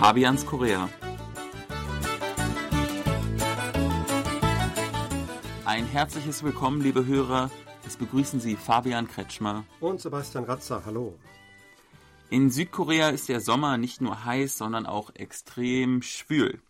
Fabians 0.00 0.46
Korea. 0.46 0.88
Ein 5.66 5.84
herzliches 5.84 6.42
Willkommen, 6.42 6.80
liebe 6.80 7.04
Hörer. 7.04 7.50
Es 7.86 7.98
begrüßen 7.98 8.40
Sie 8.40 8.56
Fabian 8.56 9.06
Kretschmer 9.08 9.66
und 9.78 10.00
Sebastian 10.00 10.44
Ratzer. 10.44 10.84
Hallo. 10.86 11.18
In 12.30 12.50
Südkorea 12.50 13.10
ist 13.10 13.28
der 13.28 13.42
Sommer 13.42 13.76
nicht 13.76 14.00
nur 14.00 14.24
heiß, 14.24 14.56
sondern 14.56 14.86
auch 14.86 15.14
extrem 15.16 16.00
schwül. 16.00 16.62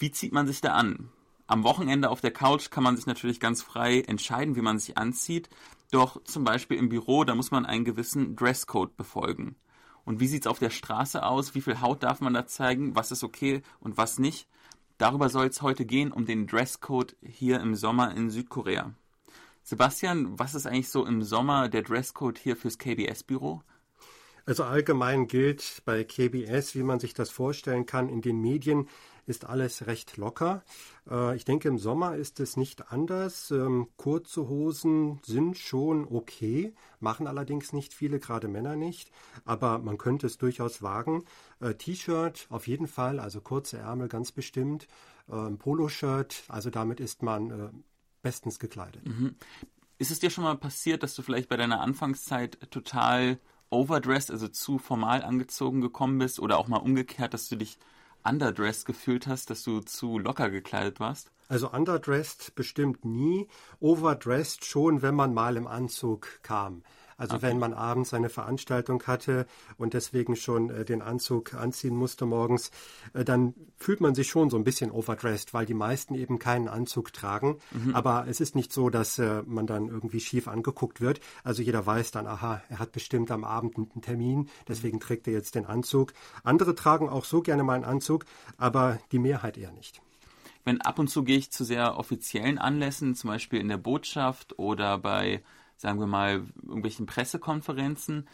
Wie 0.00 0.10
zieht 0.10 0.32
man 0.32 0.48
sich 0.48 0.60
da 0.60 0.72
an? 0.72 1.10
Am 1.46 1.62
Wochenende 1.62 2.10
auf 2.10 2.20
der 2.20 2.32
Couch 2.32 2.68
kann 2.70 2.82
man 2.82 2.96
sich 2.96 3.06
natürlich 3.06 3.38
ganz 3.38 3.62
frei 3.62 4.00
entscheiden, 4.00 4.56
wie 4.56 4.62
man 4.62 4.80
sich 4.80 4.98
anzieht. 4.98 5.48
Doch 5.92 6.20
zum 6.24 6.42
Beispiel 6.42 6.78
im 6.78 6.88
Büro, 6.88 7.22
da 7.22 7.36
muss 7.36 7.52
man 7.52 7.64
einen 7.64 7.84
gewissen 7.84 8.34
Dresscode 8.34 8.96
befolgen. 8.96 9.54
Und 10.04 10.20
wie 10.20 10.26
sieht 10.26 10.42
es 10.42 10.46
auf 10.46 10.58
der 10.58 10.70
Straße 10.70 11.22
aus? 11.22 11.54
Wie 11.54 11.60
viel 11.60 11.80
Haut 11.80 12.02
darf 12.02 12.20
man 12.20 12.34
da 12.34 12.46
zeigen? 12.46 12.94
Was 12.94 13.10
ist 13.10 13.24
okay 13.24 13.62
und 13.80 13.96
was 13.96 14.18
nicht? 14.18 14.46
Darüber 14.98 15.28
soll 15.28 15.46
es 15.46 15.62
heute 15.62 15.84
gehen, 15.84 16.12
um 16.12 16.24
den 16.24 16.46
Dresscode 16.46 17.16
hier 17.22 17.60
im 17.60 17.74
Sommer 17.74 18.14
in 18.14 18.30
Südkorea. 18.30 18.92
Sebastian, 19.62 20.38
was 20.38 20.54
ist 20.54 20.66
eigentlich 20.66 20.90
so 20.90 21.06
im 21.06 21.22
Sommer 21.22 21.68
der 21.68 21.82
Dresscode 21.82 22.38
hier 22.38 22.56
fürs 22.56 22.78
KBS-Büro? 22.78 23.62
Also 24.46 24.64
allgemein 24.64 25.26
gilt 25.26 25.82
bei 25.84 26.04
KBS, 26.04 26.74
wie 26.74 26.82
man 26.82 27.00
sich 27.00 27.14
das 27.14 27.30
vorstellen 27.30 27.86
kann, 27.86 28.08
in 28.08 28.20
den 28.20 28.40
Medien 28.40 28.88
ist 29.26 29.46
alles 29.46 29.86
recht 29.86 30.16
locker. 30.16 30.62
Äh, 31.10 31.36
ich 31.36 31.44
denke, 31.44 31.68
im 31.68 31.78
Sommer 31.78 32.16
ist 32.16 32.40
es 32.40 32.56
nicht 32.56 32.92
anders. 32.92 33.50
Ähm, 33.50 33.88
kurze 33.96 34.48
Hosen 34.48 35.20
sind 35.24 35.56
schon 35.58 36.06
okay, 36.06 36.74
machen 37.00 37.26
allerdings 37.26 37.72
nicht 37.72 37.94
viele, 37.94 38.18
gerade 38.18 38.48
Männer 38.48 38.76
nicht. 38.76 39.10
Aber 39.44 39.78
man 39.78 39.98
könnte 39.98 40.26
es 40.26 40.38
durchaus 40.38 40.82
wagen. 40.82 41.24
Äh, 41.60 41.74
T-Shirt 41.74 42.46
auf 42.50 42.66
jeden 42.66 42.86
Fall, 42.86 43.18
also 43.18 43.40
kurze 43.40 43.78
Ärmel 43.78 44.08
ganz 44.08 44.32
bestimmt. 44.32 44.86
Ähm, 45.30 45.58
Poloshirt, 45.58 46.44
also 46.48 46.70
damit 46.70 47.00
ist 47.00 47.22
man 47.22 47.50
äh, 47.50 47.68
bestens 48.22 48.58
gekleidet. 48.58 49.06
Mhm. 49.06 49.36
Ist 49.96 50.10
es 50.10 50.18
dir 50.18 50.28
schon 50.28 50.44
mal 50.44 50.56
passiert, 50.56 51.02
dass 51.02 51.14
du 51.14 51.22
vielleicht 51.22 51.48
bei 51.48 51.56
deiner 51.56 51.80
Anfangszeit 51.80 52.58
total 52.70 53.38
overdressed, 53.74 54.30
also 54.30 54.48
zu 54.48 54.78
formal 54.78 55.22
angezogen 55.22 55.80
gekommen 55.80 56.18
bist 56.18 56.40
oder 56.40 56.58
auch 56.58 56.68
mal 56.68 56.78
umgekehrt, 56.78 57.34
dass 57.34 57.48
du 57.48 57.56
dich 57.56 57.78
underdressed 58.24 58.86
gefühlt 58.86 59.26
hast, 59.26 59.50
dass 59.50 59.62
du 59.64 59.80
zu 59.80 60.18
locker 60.18 60.50
gekleidet 60.50 61.00
warst? 61.00 61.30
Also 61.48 61.70
underdressed 61.70 62.54
bestimmt 62.54 63.04
nie, 63.04 63.48
overdressed 63.80 64.64
schon, 64.64 65.02
wenn 65.02 65.14
man 65.14 65.34
mal 65.34 65.56
im 65.56 65.66
Anzug 65.66 66.40
kam. 66.42 66.82
Also 67.16 67.36
okay. 67.36 67.46
wenn 67.46 67.58
man 67.58 67.72
abends 67.72 68.14
eine 68.14 68.28
Veranstaltung 68.28 69.02
hatte 69.04 69.46
und 69.76 69.94
deswegen 69.94 70.36
schon 70.36 70.70
äh, 70.70 70.84
den 70.84 71.02
Anzug 71.02 71.54
anziehen 71.54 71.96
musste 71.96 72.26
morgens, 72.26 72.70
äh, 73.12 73.24
dann 73.24 73.54
fühlt 73.76 74.00
man 74.00 74.14
sich 74.14 74.28
schon 74.28 74.50
so 74.50 74.56
ein 74.56 74.64
bisschen 74.64 74.90
overdressed, 74.90 75.54
weil 75.54 75.66
die 75.66 75.74
meisten 75.74 76.14
eben 76.14 76.38
keinen 76.38 76.68
Anzug 76.68 77.12
tragen. 77.12 77.58
Mhm. 77.72 77.94
Aber 77.94 78.26
es 78.28 78.40
ist 78.40 78.54
nicht 78.54 78.72
so, 78.72 78.90
dass 78.90 79.18
äh, 79.18 79.42
man 79.46 79.66
dann 79.66 79.88
irgendwie 79.88 80.20
schief 80.20 80.48
angeguckt 80.48 81.00
wird. 81.00 81.20
Also 81.42 81.62
jeder 81.62 81.84
weiß 81.84 82.10
dann, 82.10 82.26
aha, 82.26 82.62
er 82.68 82.78
hat 82.78 82.92
bestimmt 82.92 83.30
am 83.30 83.44
Abend 83.44 83.76
einen 83.76 84.02
Termin, 84.02 84.48
deswegen 84.68 85.00
trägt 85.00 85.26
er 85.26 85.32
jetzt 85.32 85.54
den 85.54 85.66
Anzug. 85.66 86.12
Andere 86.42 86.74
tragen 86.74 87.08
auch 87.08 87.24
so 87.24 87.42
gerne 87.42 87.62
mal 87.62 87.74
einen 87.74 87.84
Anzug, 87.84 88.24
aber 88.56 88.98
die 89.12 89.18
Mehrheit 89.18 89.58
eher 89.58 89.72
nicht 89.72 90.00
wenn 90.64 90.80
ab 90.80 90.98
und 90.98 91.08
zu 91.08 91.24
gehe 91.24 91.38
ich 91.38 91.50
zu 91.50 91.62
sehr 91.64 91.98
offiziellen 91.98 92.58
Anlässen, 92.58 93.14
zum 93.14 93.28
Beispiel 93.28 93.60
in 93.60 93.68
der 93.68 93.76
Botschaft 93.76 94.58
oder 94.58 94.98
bei 94.98 95.42
sagen 95.76 96.00
wir 96.00 96.06
mal, 96.06 96.44
irgendwelchen 96.62 97.06
Pressekonferenzen. 97.06 98.28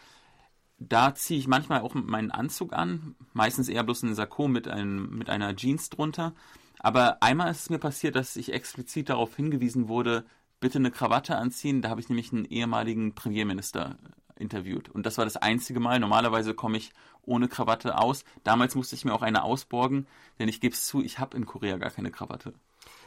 Da 0.78 1.14
ziehe 1.14 1.38
ich 1.38 1.48
manchmal 1.48 1.80
auch 1.80 1.95
meinen 1.95 2.30
Anzug 2.30 2.73
an, 2.73 3.14
meistens 3.33 3.68
eher 3.68 3.84
bloß 3.84 4.05
einen 4.05 4.14
Sakko 4.14 4.48
mit, 4.48 4.67
einem, 4.67 5.18
mit 5.18 5.28
einer 5.28 5.55
Jeans 5.55 5.90
drunter. 5.90 6.34
Aber 6.78 7.23
einmal 7.23 7.51
ist 7.51 7.61
es 7.61 7.70
mir 7.70 7.78
passiert, 7.78 8.17
dass 8.17 8.36
ich 8.36 8.52
explizit 8.52 9.11
darauf 9.11 9.36
hingewiesen 9.36 9.89
wurde, 9.89 10.24
bitte 10.61 10.78
eine 10.78 10.90
Krawatte 10.90 11.36
anziehen. 11.36 11.83
Da 11.83 11.90
habe 11.90 12.01
ich 12.01 12.08
nämlich 12.08 12.33
einen 12.33 12.46
ehemaligen 12.46 13.14
Premierminister 13.14 13.98
interviewt. 14.36 14.89
Und 14.89 15.05
das 15.05 15.18
war 15.18 15.24
das 15.24 15.36
einzige 15.36 15.80
Mal. 15.80 16.01
Normalerweise 16.01 16.55
komme 16.55 16.78
ich 16.78 16.92
ohne 17.22 17.48
Krawatte 17.48 17.98
aus. 17.98 18.24
Damals 18.42 18.74
musste 18.74 18.95
ich 18.96 19.05
mir 19.05 19.12
auch 19.12 19.22
eine 19.22 19.42
ausborgen, 19.42 20.07
denn 20.39 20.48
ich 20.48 20.61
gebe 20.61 20.74
es 20.74 20.86
zu, 20.86 21.02
ich 21.02 21.18
habe 21.18 21.36
in 21.36 21.45
Korea 21.45 21.77
gar 21.77 21.90
keine 21.90 22.11
Krawatte. 22.11 22.55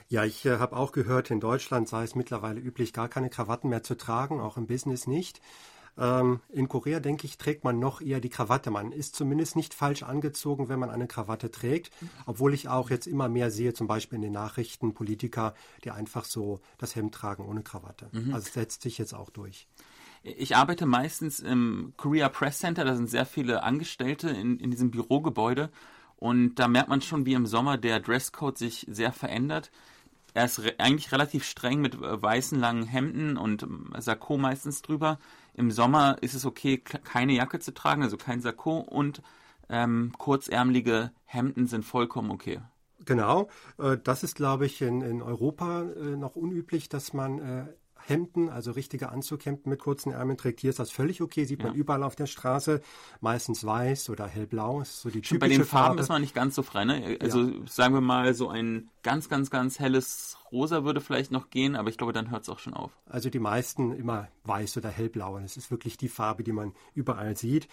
Ja, 0.09 0.23
ich 0.23 0.45
äh, 0.45 0.57
habe 0.59 0.75
auch 0.75 0.91
gehört, 0.91 1.31
in 1.31 1.39
Deutschland 1.39 1.87
sei 1.87 2.03
es 2.03 2.15
mittlerweile 2.15 2.59
üblich, 2.59 2.93
gar 2.93 3.09
keine 3.09 3.29
Krawatten 3.29 3.69
mehr 3.69 3.83
zu 3.83 3.95
tragen, 3.95 4.39
auch 4.39 4.57
im 4.57 4.67
Business 4.67 5.07
nicht. 5.07 5.41
Ähm, 5.97 6.39
in 6.49 6.67
Korea, 6.67 6.99
denke 6.99 7.27
ich, 7.27 7.37
trägt 7.37 7.63
man 7.63 7.77
noch 7.79 8.01
eher 8.01 8.19
die 8.19 8.29
Krawatte. 8.29 8.71
Man 8.71 8.91
ist 8.91 9.15
zumindest 9.15 9.55
nicht 9.55 9.73
falsch 9.73 10.03
angezogen, 10.03 10.67
wenn 10.69 10.79
man 10.79 10.89
eine 10.89 11.07
Krawatte 11.07 11.51
trägt, 11.51 11.91
obwohl 12.25 12.53
ich 12.53 12.67
auch 12.67 12.89
jetzt 12.89 13.05
immer 13.05 13.29
mehr 13.29 13.51
sehe, 13.51 13.73
zum 13.73 13.87
Beispiel 13.87 14.15
in 14.15 14.23
den 14.23 14.33
Nachrichten, 14.33 14.93
Politiker, 14.93 15.53
die 15.83 15.91
einfach 15.91 16.25
so 16.25 16.61
das 16.79 16.95
Hemd 16.95 17.13
tragen 17.13 17.45
ohne 17.45 17.61
Krawatte. 17.61 18.09
Mhm. 18.11 18.33
Also 18.33 18.47
es 18.47 18.53
setzt 18.53 18.81
sich 18.81 18.97
jetzt 18.97 19.13
auch 19.13 19.29
durch. 19.29 19.67
Ich 20.23 20.55
arbeite 20.55 20.85
meistens 20.85 21.39
im 21.41 21.93
Korea 21.97 22.29
Press 22.29 22.59
Center, 22.59 22.85
da 22.85 22.95
sind 22.95 23.09
sehr 23.09 23.25
viele 23.25 23.61
Angestellte 23.61 24.29
in, 24.29 24.57
in 24.57 24.71
diesem 24.71 24.89
Bürogebäude 24.89 25.69
und 26.15 26.55
da 26.55 26.67
merkt 26.69 26.89
man 26.89 27.01
schon, 27.01 27.25
wie 27.25 27.33
im 27.33 27.45
Sommer 27.45 27.77
der 27.77 27.99
Dresscode 27.99 28.57
sich 28.57 28.87
sehr 28.89 29.11
verändert 29.11 29.69
er 30.33 30.45
ist 30.45 30.63
re 30.63 30.73
eigentlich 30.77 31.11
relativ 31.11 31.43
streng 31.43 31.81
mit 31.81 31.95
äh, 31.95 32.21
weißen 32.21 32.59
langen 32.59 32.83
Hemden 32.83 33.37
und 33.37 33.63
ähm, 33.63 33.93
Sakko 33.97 34.37
meistens 34.37 34.81
drüber. 34.81 35.19
Im 35.53 35.71
Sommer 35.71 36.17
ist 36.21 36.33
es 36.33 36.45
okay, 36.45 36.77
keine 36.77 37.33
Jacke 37.33 37.59
zu 37.59 37.73
tragen, 37.73 38.03
also 38.03 38.17
kein 38.17 38.41
Sakko 38.41 38.79
und 38.79 39.21
ähm, 39.69 40.11
kurzärmelige 40.17 41.11
Hemden 41.25 41.67
sind 41.67 41.85
vollkommen 41.85 42.31
okay. 42.31 42.59
Genau, 43.05 43.49
äh, 43.77 43.97
das 44.01 44.23
ist, 44.23 44.35
glaube 44.35 44.65
ich, 44.65 44.81
in, 44.81 45.01
in 45.01 45.21
Europa 45.21 45.83
äh, 45.83 46.15
noch 46.15 46.35
unüblich, 46.35 46.89
dass 46.89 47.13
man 47.13 47.69
Hemden, 48.05 48.49
also 48.49 48.71
richtige 48.71 49.09
Anzughemden 49.09 49.69
mit 49.69 49.79
kurzen 49.79 50.11
Ärmeln 50.11 50.37
trägt. 50.37 50.59
Hier 50.59 50.69
ist 50.69 50.79
das 50.79 50.91
völlig 50.91 51.21
okay, 51.21 51.45
sieht 51.45 51.61
ja. 51.61 51.67
man 51.67 51.75
überall 51.75 52.03
auf 52.03 52.15
der 52.15 52.25
Straße. 52.25 52.81
Meistens 53.21 53.65
weiß 53.65 54.09
oder 54.09 54.27
hellblau, 54.27 54.81
ist 54.81 55.01
so 55.01 55.09
die 55.09 55.21
typische 55.21 55.39
Bei 55.39 55.47
den 55.47 55.63
Farben 55.63 55.85
Farbe. 55.85 56.01
ist 56.01 56.09
man 56.09 56.21
nicht 56.21 56.35
ganz 56.35 56.55
so 56.55 56.63
frei, 56.63 56.85
ne? 56.85 57.17
Also 57.21 57.41
ja. 57.41 57.53
sagen 57.65 57.93
wir 57.93 58.01
mal, 58.01 58.33
so 58.33 58.49
ein 58.49 58.89
ganz, 59.03 59.29
ganz, 59.29 59.49
ganz 59.49 59.79
helles 59.79 60.37
Rosa 60.51 60.83
würde 60.83 61.01
vielleicht 61.01 61.31
noch 61.31 61.49
gehen, 61.49 61.75
aber 61.75 61.89
ich 61.89 61.97
glaube, 61.97 62.13
dann 62.13 62.31
hört 62.31 62.43
es 62.43 62.49
auch 62.49 62.59
schon 62.59 62.73
auf. 62.73 62.91
Also 63.05 63.29
die 63.29 63.39
meisten 63.39 63.91
immer 63.91 64.27
weiß 64.45 64.77
oder 64.77 64.89
hellblau. 64.89 65.35
Und 65.35 65.43
es 65.43 65.57
ist 65.57 65.71
wirklich 65.71 65.97
die 65.97 66.09
Farbe, 66.09 66.43
die 66.43 66.51
man 66.51 66.73
überall 66.93 67.37
sieht. 67.37 67.67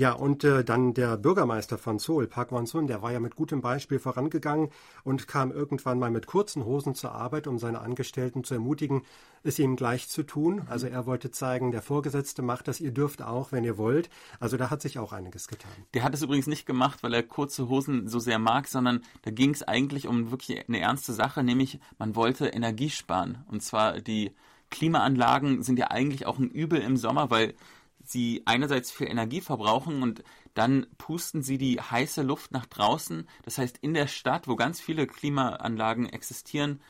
Ja, 0.00 0.12
und 0.12 0.44
äh, 0.44 0.64
dann 0.64 0.94
der 0.94 1.18
Bürgermeister 1.18 1.76
von 1.76 1.98
Seoul, 1.98 2.26
Park 2.26 2.52
Won-sun, 2.52 2.86
der 2.86 3.02
war 3.02 3.12
ja 3.12 3.20
mit 3.20 3.36
gutem 3.36 3.60
Beispiel 3.60 3.98
vorangegangen 3.98 4.70
und 5.04 5.28
kam 5.28 5.52
irgendwann 5.52 5.98
mal 5.98 6.10
mit 6.10 6.26
kurzen 6.26 6.64
Hosen 6.64 6.94
zur 6.94 7.12
Arbeit, 7.12 7.46
um 7.46 7.58
seine 7.58 7.82
Angestellten 7.82 8.42
zu 8.42 8.54
ermutigen, 8.54 9.02
es 9.42 9.58
ihm 9.58 9.76
gleich 9.76 10.08
zu 10.08 10.22
tun. 10.22 10.62
Also 10.68 10.86
er 10.86 11.04
wollte 11.04 11.30
zeigen, 11.30 11.70
der 11.70 11.82
Vorgesetzte 11.82 12.40
macht 12.40 12.68
das, 12.68 12.80
ihr 12.80 12.92
dürft 12.92 13.20
auch, 13.20 13.52
wenn 13.52 13.62
ihr 13.62 13.76
wollt. 13.76 14.08
Also 14.38 14.56
da 14.56 14.70
hat 14.70 14.80
sich 14.80 14.98
auch 14.98 15.12
einiges 15.12 15.48
getan. 15.48 15.70
Der 15.92 16.02
hat 16.02 16.14
es 16.14 16.22
übrigens 16.22 16.46
nicht 16.46 16.64
gemacht, 16.64 17.02
weil 17.02 17.12
er 17.12 17.22
kurze 17.22 17.68
Hosen 17.68 18.08
so 18.08 18.20
sehr 18.20 18.38
mag, 18.38 18.68
sondern 18.68 19.02
da 19.20 19.30
ging 19.30 19.50
es 19.50 19.62
eigentlich 19.62 20.06
um 20.06 20.30
wirklich 20.30 20.66
eine 20.70 20.80
ernste 20.80 21.12
Sache, 21.12 21.42
nämlich 21.42 21.78
man 21.98 22.16
wollte 22.16 22.48
Energie 22.48 22.90
sparen. 22.90 23.44
Und 23.48 23.62
zwar 23.62 24.00
die 24.00 24.32
Klimaanlagen 24.70 25.62
sind 25.62 25.78
ja 25.78 25.90
eigentlich 25.90 26.26
auch 26.26 26.38
ein 26.38 26.50
Übel 26.50 26.80
im 26.80 26.96
Sommer, 26.96 27.30
weil 27.30 27.54
sie 28.02 28.42
einerseits 28.46 28.90
viel 28.90 29.08
Energie 29.08 29.40
verbrauchen 29.40 30.02
und 30.02 30.24
dann 30.54 30.86
pusten 30.98 31.42
sie 31.42 31.58
die 31.58 31.80
heiße 31.80 32.22
Luft 32.22 32.52
nach 32.52 32.66
draußen. 32.66 33.28
Das 33.44 33.58
heißt, 33.58 33.78
in 33.78 33.94
der 33.94 34.06
Stadt, 34.06 34.48
wo 34.48 34.56
ganz 34.56 34.80
viele 34.80 35.06
Klimaanlagen 35.06 36.08
existieren, 36.08 36.80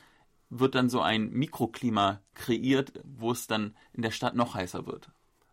wird 0.49 0.75
dann 0.75 0.89
so 0.89 1.01
ein 1.01 1.29
Mikroklima 1.31 2.21
kreiert, 2.33 2.93
wo 3.03 3.31
es 3.31 3.47
dann 3.47 3.75
in 3.93 4.01
der 4.01 4.11
Stadt 4.11 4.35
noch 4.35 4.53
heißer 4.55 4.85
wird. 4.85 5.11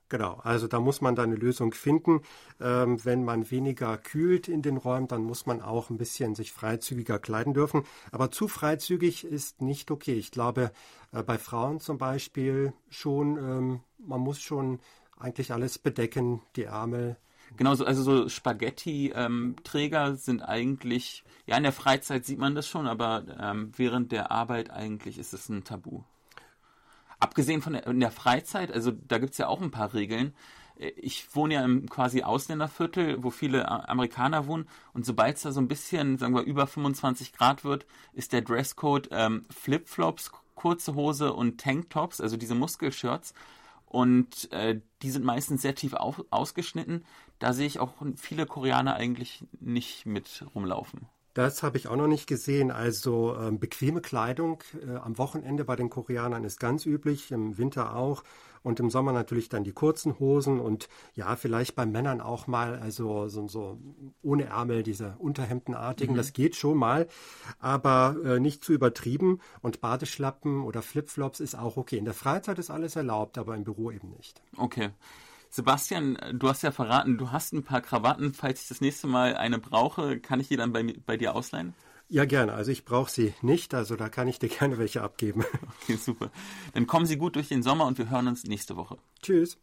Genau, 0.09 0.41
also 0.43 0.69
da 0.69 0.81
muss 0.81 1.03
man 1.03 1.17
dann 1.17 1.31
eine 1.31 1.37
Lösung 1.37 1.75
finden. 1.75 2.23
Ähm, 2.61 3.05
wenn 3.05 3.25
man 3.25 3.51
weniger 3.51 3.99
kühlt 3.99 4.49
in 4.49 4.63
den 4.63 4.79
Räumen, 4.79 5.07
dann 5.07 5.23
muss 5.23 5.45
man 5.45 5.61
auch 5.61 5.91
ein 5.91 5.99
bisschen 5.99 6.35
sich 6.35 6.53
freizügiger 6.53 7.19
kleiden 7.19 7.53
dürfen. 7.53 7.85
Aber 8.11 8.31
zu 8.31 8.49
freizügig 8.49 9.25
ist 9.25 9.61
nicht 9.61 9.91
okay. 9.91 10.15
Ich 10.15 10.31
glaube, 10.31 10.73
äh, 11.13 11.23
bei 11.23 11.37
Frauen 11.37 11.81
zum 11.81 11.99
Beispiel 11.99 12.73
schon, 12.89 13.37
ähm, 13.37 13.81
man 13.99 14.21
muss 14.21 14.41
schon 14.41 14.81
eigentlich 15.19 15.53
alles 15.53 15.79
bedecken, 15.79 16.41
die 16.57 16.65
Ärmel. 16.65 17.17
Genau, 17.57 17.75
so, 17.75 17.85
also 17.85 18.03
so 18.03 18.29
Spaghetti-Träger 18.29 20.07
ähm, 20.07 20.17
sind 20.17 20.43
eigentlich, 20.43 21.25
ja, 21.47 21.57
in 21.57 21.63
der 21.63 21.73
Freizeit 21.73 22.25
sieht 22.25 22.39
man 22.39 22.55
das 22.55 22.69
schon, 22.69 22.87
aber 22.87 23.25
ähm, 23.41 23.73
während 23.77 24.13
der 24.13 24.31
Arbeit 24.31 24.71
eigentlich 24.71 25.19
ist 25.19 25.33
es 25.33 25.49
ein 25.49 25.65
Tabu. 25.65 26.03
Abgesehen 27.21 27.63
von 27.63 27.73
der, 27.73 27.87
in 27.87 28.01
der 28.01 28.11
Freizeit, 28.11 28.73
also 28.73 28.93
da 28.93 29.19
gibt 29.19 29.33
es 29.33 29.39
ja 29.39 29.49
auch 29.49 29.61
ein 29.61 29.71
paar 29.71 29.95
Regeln. 29.95 30.35
Ich 30.97 31.35
wohne 31.35 31.55
ja 31.55 31.65
im 31.65 31.89
quasi 31.89 32.23
Ausländerviertel, 32.23 33.23
wo 33.25 33.31
viele 33.31 33.69
Amerikaner 33.89 34.47
wohnen. 34.47 34.69
Und 34.93 35.05
sobald 35.05 35.37
es 35.37 35.43
da 35.43 35.51
so 35.51 35.61
ein 35.61 35.67
bisschen, 35.67 36.19
sagen 36.19 36.35
wir, 36.35 36.43
über 36.43 36.69
25 36.69 37.33
Grad 37.33 37.65
wird, 37.65 37.87
ist 38.13 38.33
der 38.33 38.43
Dresscode 38.43 39.09
ähm, 39.11 39.45
Flipflops, 39.51 40.31
kurze 40.55 40.95
Hose 40.95 41.33
und 41.33 41.61
Tanktops, 41.61 42.21
also 42.21 42.37
diese 42.37 42.55
Muskelshirts. 42.55 43.35
Und 43.87 44.53
äh, 44.53 44.81
die 45.03 45.11
sind 45.11 45.25
meistens 45.25 45.63
sehr 45.63 45.75
tief 45.75 45.95
auf, 45.95 46.25
ausgeschnitten. 46.31 47.05
Da 47.41 47.53
sehe 47.53 47.67
ich 47.67 47.81
auch 47.81 47.95
viele 48.17 48.47
Koreaner 48.47 48.95
eigentlich 48.95 49.45
nicht 49.61 50.07
mit 50.07 50.45
rumlaufen. 50.55 51.09
Das 51.35 51.63
habe 51.63 51.77
ich 51.77 51.89
auch 51.89 51.97
noch 51.97 52.07
nicht 52.07 52.27
gesehen. 52.27 52.71
Also 52.71 53.37
ähm, 53.37 53.59
bequeme 53.59 54.01
Kleidung 54.01 54.63
äh, 54.87 54.97
am 54.97 55.19
Wochenende 55.19 55.65
bei 55.65 55.77
den 55.77 55.91
Koreanern 55.91 56.45
ist 56.45 56.59
ganz 56.59 56.87
üblich, 56.87 57.31
im 57.31 57.59
Winter 57.59 57.95
auch 57.95 58.25
und 58.63 58.81
im 58.81 58.91
Sommer 58.91 59.13
natürlich 59.13 59.49
dann 59.49 59.65
die 59.65 59.73
kurzen 59.73 60.19
Hosen 60.19 60.61
und 60.61 60.89
ja, 61.15 61.37
vielleicht 61.37 61.75
bei 61.75 61.87
Männern 61.87 62.21
auch 62.21 62.47
mal, 62.47 62.79
also 62.79 63.29
so, 63.29 63.49
so 63.49 63.79
ohne 64.23 64.45
Ärmel, 64.45 64.83
diese 64.83 65.17
Unterhemdenartigen, 65.19 66.15
mhm. 66.15 66.19
das 66.19 66.33
geht 66.33 66.57
schon 66.57 66.77
mal, 66.77 67.07
aber 67.61 68.17
äh, 68.25 68.41
nicht 68.41 68.65
zu 68.65 68.73
übertrieben 68.73 69.41
und 69.63 69.81
Badeschlappen 69.81 70.63
oder 70.63 70.83
Flipflops 70.83 71.41
ist 71.41 71.55
auch 71.55 71.77
okay. 71.77 71.99
In 71.99 72.05
der 72.05 72.15
Freizeit 72.15 72.59
ist 72.59 72.71
alles 72.71 72.97
erlaubt, 72.97 73.39
aber 73.39 73.55
im 73.55 73.65
Büro 73.65 73.91
eben 73.91 74.11
nicht. 74.11 74.43
Okay. 74.57 74.91
Sebastian, 75.51 76.19
du 76.35 76.49
hast 76.49 76.63
ja 76.63 76.71
verraten, 76.71 77.19
du 77.19 77.33
hast 77.33 77.53
ein 77.53 77.65
paar 77.65 77.81
Krawatten. 77.81 78.35
Falls 78.35 78.63
ich 78.63 78.69
das 78.69 78.81
nächste 78.81 79.07
Mal 79.07 79.37
eine 79.37 79.59
brauche, 79.59 80.21
kann 80.21 80.41
ich 80.41 80.49
die 80.49 80.57
dann 80.57 80.73
bei, 80.73 80.95
bei 81.07 81.17
dir 81.17 81.35
ausleihen? 81.35 81.75
Ja, 82.09 82.25
gerne. 82.25 82.55
Also 82.55 82.71
ich 82.71 82.85
brauche 82.85 83.11
sie 83.11 83.35
nicht, 83.43 83.75
also 83.75 83.95
da 83.97 84.09
kann 84.09 84.29
ich 84.29 84.39
dir 84.39 84.49
gerne 84.59 84.79
welche 84.79 85.03
abgeben. 85.03 85.45
Okay, 85.83 85.97
super. 85.97 86.31
Dann 86.75 86.87
kommen 86.87 87.07
Sie 87.07 87.17
gut 87.17 87.37
durch 87.37 87.49
den 87.49 87.63
Sommer 87.63 87.87
und 87.87 87.99
wir 87.99 88.11
hören 88.11 88.29
uns 88.29 88.45
nächste 88.45 88.77
Woche. 88.77 88.99
Tschüss. 89.23 89.59